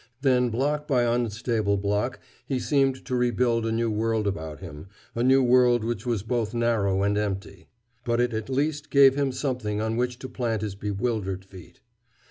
Then 0.23 0.49
block 0.49 0.87
by 0.87 1.03
unstable 1.03 1.77
block 1.77 2.19
he 2.47 2.57
seemed 2.57 3.05
to 3.05 3.15
rebuild 3.15 3.67
a 3.67 3.71
new 3.71 3.91
world 3.91 4.25
about 4.25 4.59
him, 4.59 4.87
a 5.13 5.21
new 5.21 5.43
world 5.43 5.83
which 5.83 6.07
was 6.07 6.23
both 6.23 6.55
narrow 6.55 7.03
and 7.03 7.19
empty. 7.19 7.67
But 8.03 8.19
it 8.19 8.33
at 8.33 8.49
least 8.49 8.89
gave 8.89 9.13
him 9.13 9.31
something 9.31 9.79
on 9.79 9.97
which 9.97 10.17
to 10.17 10.27
plant 10.27 10.63
his 10.63 10.73
bewildered 10.73 11.45
feet. 11.45 11.81